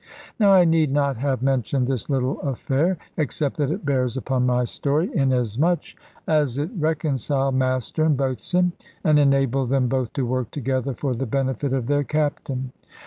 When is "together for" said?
10.49-11.13